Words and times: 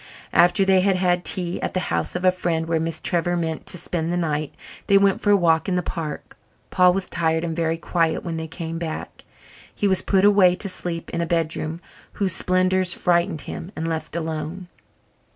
After 0.33 0.65
they 0.65 0.81
had 0.81 0.95
had 0.95 1.23
tea 1.23 1.61
at 1.61 1.75
the 1.75 1.79
house 1.93 2.15
of 2.15 2.23
the 2.23 2.31
friend 2.31 2.67
where 2.67 2.79
Miss 2.79 2.99
Trevor 2.99 3.37
meant 3.37 3.67
to 3.67 3.77
spend 3.77 4.11
the 4.11 4.17
night, 4.17 4.51
they 4.87 4.97
went 4.97 5.21
for 5.21 5.29
a 5.29 5.37
walk 5.37 5.69
in 5.69 5.75
the 5.75 5.83
park. 5.83 6.35
Paul 6.71 6.93
was 6.93 7.07
tired 7.07 7.43
and 7.43 7.55
very 7.55 7.77
quiet 7.77 8.23
when 8.25 8.35
they 8.37 8.47
came 8.47 8.79
back. 8.79 9.23
He 9.75 9.87
was 9.87 10.01
put 10.01 10.25
away 10.25 10.55
to 10.55 10.67
sleep 10.69 11.11
in 11.11 11.21
a 11.21 11.27
bedroom 11.27 11.81
whose 12.13 12.33
splendours 12.33 12.95
frightened 12.95 13.41
him, 13.41 13.71
and 13.75 13.87
left 13.87 14.15
alone. 14.15 14.69